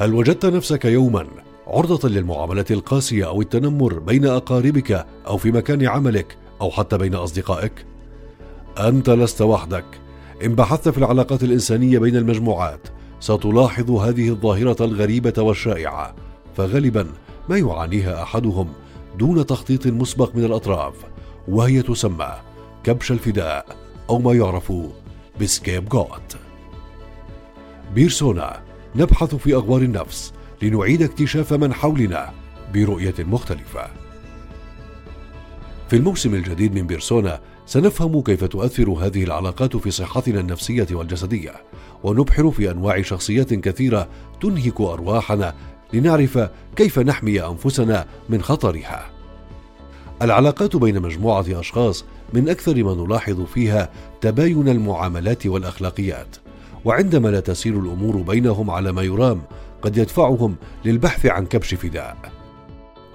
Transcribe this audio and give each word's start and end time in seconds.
هل 0.00 0.14
وجدت 0.14 0.46
نفسك 0.46 0.84
يوما 0.84 1.26
عرضة 1.66 2.08
للمعاملة 2.08 2.64
القاسية 2.70 3.26
أو 3.26 3.40
التنمر 3.40 3.98
بين 3.98 4.26
أقاربك 4.26 5.06
أو 5.26 5.36
في 5.36 5.52
مكان 5.52 5.86
عملك 5.86 6.36
أو 6.60 6.70
حتى 6.70 6.98
بين 6.98 7.14
أصدقائك؟ 7.14 7.86
أنت 8.78 9.10
لست 9.10 9.42
وحدك. 9.42 9.84
إن 10.44 10.54
بحثت 10.54 10.88
في 10.88 10.98
العلاقات 10.98 11.42
الإنسانية 11.42 11.98
بين 11.98 12.16
المجموعات 12.16 12.88
ستلاحظ 13.20 13.90
هذه 13.90 14.28
الظاهرة 14.28 14.84
الغريبة 14.84 15.42
والشائعة. 15.42 16.14
فغالبا 16.56 17.06
ما 17.48 17.58
يعانيها 17.58 18.22
أحدهم 18.22 18.72
دون 19.18 19.46
تخطيط 19.46 19.86
مسبق 19.86 20.36
من 20.36 20.44
الأطراف 20.44 20.94
وهي 21.48 21.82
تسمى 21.82 22.32
كبش 22.84 23.12
الفداء 23.12 23.66
أو 24.10 24.18
ما 24.18 24.32
يعرف 24.32 24.72
بسكيب 25.40 25.88
جوت. 25.88 26.36
بيرسونا 27.94 28.69
نبحث 28.96 29.34
في 29.34 29.54
أغوار 29.54 29.82
النفس 29.82 30.32
لنعيد 30.62 31.02
اكتشاف 31.02 31.52
من 31.52 31.74
حولنا 31.74 32.30
برؤية 32.74 33.14
مختلفة. 33.18 33.86
في 35.88 35.96
الموسم 35.96 36.34
الجديد 36.34 36.74
من 36.74 36.86
بيرسونا 36.86 37.40
سنفهم 37.66 38.22
كيف 38.22 38.44
تؤثر 38.44 38.90
هذه 38.90 39.24
العلاقات 39.24 39.76
في 39.76 39.90
صحتنا 39.90 40.40
النفسية 40.40 40.86
والجسدية 40.90 41.52
ونبحر 42.02 42.50
في 42.50 42.70
أنواع 42.70 43.02
شخصيات 43.02 43.54
كثيرة 43.54 44.08
تنهك 44.42 44.80
أرواحنا 44.80 45.54
لنعرف 45.92 46.48
كيف 46.76 46.98
نحمي 46.98 47.42
أنفسنا 47.42 48.06
من 48.28 48.42
خطرها. 48.42 49.10
العلاقات 50.22 50.76
بين 50.76 51.02
مجموعة 51.02 51.46
أشخاص 51.48 52.04
من 52.32 52.48
أكثر 52.48 52.84
ما 52.84 52.94
نلاحظ 52.94 53.44
فيها 53.44 53.90
تباين 54.20 54.68
المعاملات 54.68 55.46
والأخلاقيات 55.46 56.36
وعندما 56.84 57.28
لا 57.28 57.40
تسير 57.40 57.78
الأمور 57.78 58.16
بينهم 58.16 58.70
على 58.70 58.92
ما 58.92 59.02
يرام 59.02 59.42
قد 59.82 59.96
يدفعهم 59.96 60.56
للبحث 60.84 61.26
عن 61.26 61.46
كبش 61.46 61.74
فداء. 61.74 62.16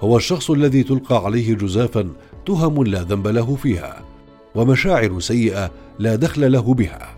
هو 0.00 0.16
الشخص 0.16 0.50
الذي 0.50 0.82
تلقى 0.82 1.24
عليه 1.24 1.54
جزافا 1.54 2.08
تهم 2.46 2.84
لا 2.84 3.02
ذنب 3.02 3.26
له 3.26 3.56
فيها 3.56 4.02
ومشاعر 4.54 5.20
سيئة 5.20 5.70
لا 5.98 6.16
دخل 6.16 6.52
له 6.52 6.74
بها. 6.74 7.16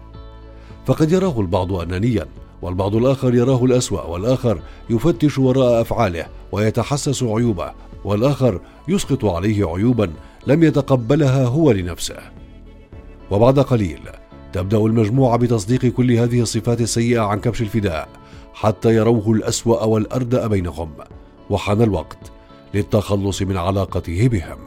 فقد 0.86 1.12
يراه 1.12 1.41
البعض 1.41 1.73
انانيا 1.73 2.27
والبعض 2.62 2.97
الآخر 2.97 3.34
يراه 3.34 3.64
الأسوأ 3.64 4.03
والآخر 4.03 4.61
يفتش 4.91 5.39
وراء 5.39 5.80
أفعاله 5.80 6.27
ويتحسس 6.53 7.23
عيوبه 7.23 7.73
والآخر 8.05 8.61
يسقط 8.89 9.25
عليه 9.25 9.67
عيوبا 9.75 10.11
لم 10.47 10.62
يتقبلها 10.62 11.45
هو 11.45 11.73
لنفسه. 11.73 12.19
وبعد 13.30 13.58
قليل 13.58 14.01
تبدأ 14.53 14.79
المجموعة 14.79 15.37
بتصديق 15.37 15.87
كل 15.87 16.13
هذه 16.13 16.41
الصفات 16.41 16.81
السيئة 16.81 17.21
عن 17.21 17.41
كبش 17.41 17.63
الفداء 17.63 18.09
حتى 18.55 18.95
يروه 18.95 19.33
الأسوأ 19.33 19.85
والأردأ 19.85 20.47
بينهم 20.47 20.91
وحان 21.51 21.83
الوقت 21.83 22.33
للتخلص 22.75 23.43
من 23.43 23.57
علاقته 23.57 24.29
بهم. 24.29 24.59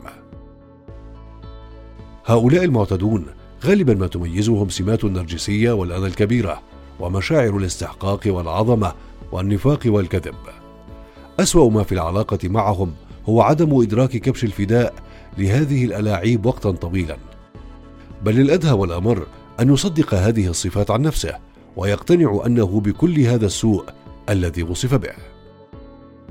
هؤلاء 2.26 2.64
المعتدون 2.64 3.26
غالبا 3.66 3.94
ما 3.94 4.08
تميزهم 4.08 4.70
سمات 4.70 5.04
النرجسية 5.04 5.72
والانا 5.72 6.08
الكبيرة 6.08 6.62
ومشاعر 7.00 7.58
الاستحقاق 7.58 8.22
والعظمة 8.26 8.94
والنفاق 9.32 9.80
والكذب. 9.86 10.36
أسوأ 11.40 11.70
ما 11.70 11.84
في 11.84 11.92
العلاقة 11.92 12.40
معهم 12.44 12.92
هو 13.30 13.42
عدم 13.42 13.82
إدراك 13.82 14.10
كبش 14.10 14.44
الفداء 14.44 14.94
لهذه 15.38 15.86
الألاعيب 15.86 16.46
وقتا 16.46 16.72
طويلا. 16.72 17.18
بل 18.24 18.40
الأدهى 18.40 18.72
والأمر 18.72 19.26
أن 19.62 19.74
يصدق 19.74 20.14
هذه 20.14 20.48
الصفات 20.48 20.92
عن 20.92 21.02
نفسه 21.02 21.38
ويقتنع 21.76 22.42
أنه 22.46 22.80
بكل 22.80 23.20
هذا 23.20 23.46
السوء 23.46 23.86
الذي 24.30 24.64
وصف 24.64 24.94
به. 24.96 25.14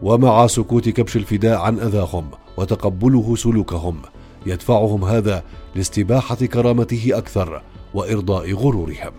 ومع 0.03 0.47
سكوت 0.47 0.89
كبش 0.89 1.17
الفداء 1.17 1.61
عن 1.61 1.79
أذاهم 1.79 2.31
وتقبله 2.57 3.37
سلوكهم 3.37 4.03
يدفعهم 4.47 5.05
هذا 5.05 5.45
لاستباحة 5.75 6.35
كرامته 6.35 7.11
أكثر 7.13 7.63
وإرضاء 7.95 8.53
غرورهم. 8.53 9.13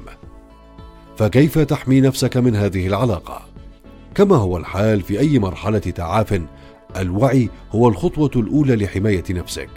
فكيف 1.18 1.60
تحمي 1.60 2.02
نفسك 2.02 2.38
من 2.38 2.56
هذه 2.56 2.88
العلاقة؟ 2.88 3.42
كما 4.16 4.36
هو 4.36 4.58
الحال 4.58 5.02
في 5.02 5.20
أي 5.20 5.40
مرحلة 5.40 5.80
تعاف 5.80 6.42
الوعي 6.98 7.50
هو 7.72 7.88
الخطوة 7.88 8.32
الأولى 8.36 8.76
لحماية 8.76 9.24
نفسك. 9.30 9.70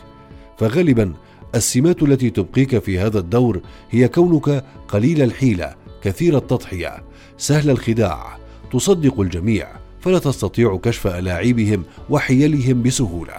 فغالبا 0.58 1.12
السمات 1.54 2.02
التي 2.02 2.30
تبقيك 2.30 2.78
في 2.78 2.98
هذا 2.98 3.18
الدور 3.18 3.60
هي 3.90 4.08
كونك 4.08 4.64
قليل 4.88 5.22
الحيله 5.22 5.74
كثير 6.02 6.36
التضحية. 6.36 7.04
سهل 7.38 7.70
الخداع. 7.70 8.38
تصدق 8.72 9.20
الجميع. 9.20 9.68
فلا 10.00 10.18
تستطيع 10.18 10.76
كشف 10.82 11.06
ألاعيبهم 11.06 11.84
وحيلهم 12.10 12.82
بسهولة. 12.82 13.34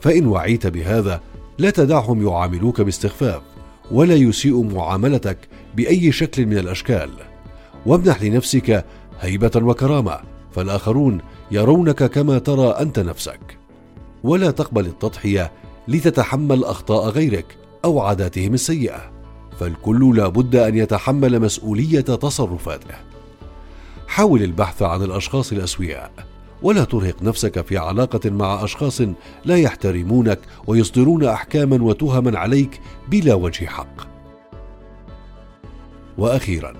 فإن 0.00 0.26
وعيت 0.26 0.66
بهذا 0.66 1.20
لا 1.58 1.70
تدعهم 1.70 2.26
يعاملوك 2.26 2.80
باستخفاف 2.80 3.42
ولا 3.90 4.14
يسيء 4.14 4.62
معاملتك 4.62 5.38
بأي 5.76 6.12
شكل 6.12 6.46
من 6.46 6.58
الأشكال. 6.58 7.10
وامنح 7.86 8.22
لنفسك 8.22 8.84
هيبة 9.20 9.50
وكرامة 9.56 10.20
فالآخرون 10.52 11.18
يرونك 11.50 12.04
كما 12.04 12.38
ترى 12.38 12.68
أنت 12.68 12.98
نفسك. 12.98 13.58
ولا 14.22 14.50
تقبل 14.50 14.86
التضحية 14.86 15.52
لتتحمل 15.88 16.64
أخطاء 16.64 17.08
غيرك 17.08 17.56
أو 17.84 18.00
عاداتهم 18.00 18.54
السيئة. 18.54 19.12
فالكل 19.60 20.16
لا 20.16 20.28
بد 20.28 20.56
أن 20.56 20.76
يتحمل 20.76 21.40
مسؤولية 21.40 22.00
تصرفاته. 22.00 22.94
حاول 24.08 24.42
البحث 24.42 24.82
عن 24.82 25.02
الأشخاص 25.02 25.52
الأسوياء 25.52 26.10
ولا 26.62 26.84
ترهق 26.84 27.22
نفسك 27.22 27.66
في 27.66 27.78
علاقة 27.78 28.30
مع 28.30 28.64
أشخاص 28.64 29.02
لا 29.44 29.56
يحترمونك 29.56 30.38
ويصدرون 30.66 31.24
احكاما 31.24 31.82
وتهما 31.82 32.38
عليك 32.38 32.80
بلا 33.08 33.34
وجه 33.34 33.66
حق. 33.66 34.06
وأخيرا 36.18 36.74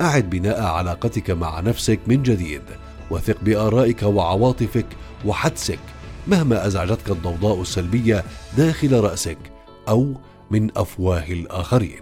أعد 0.00 0.30
بناء 0.30 0.62
علاقتك 0.62 1.30
مع 1.30 1.60
نفسك 1.60 2.00
من 2.06 2.22
جديد 2.22 2.62
وثق 3.10 3.36
بآرائك 3.42 4.02
وعواطفك 4.02 4.86
وحدسك 5.26 5.78
مهما 6.26 6.66
أزعجتك 6.66 7.10
الضوضاء 7.10 7.60
السلبية 7.60 8.24
داخل 8.56 9.00
رأسك 9.00 9.38
أو 9.88 10.14
من 10.50 10.70
أفواه 10.76 11.24
الآخرين. 11.28 12.00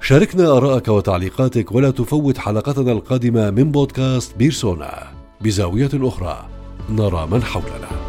شاركنا 0.00 0.56
ارائك 0.56 0.88
وتعليقاتك 0.88 1.72
ولا 1.72 1.90
تفوت 1.90 2.38
حلقتنا 2.38 2.92
القادمة 2.92 3.50
من 3.50 3.72
بودكاست 3.72 4.36
بيرسونا. 4.36 5.06
بزاوية 5.40 5.90
أخرى 5.94 6.48
نرى 6.90 7.26
من 7.26 7.42
حولنا. 7.42 8.07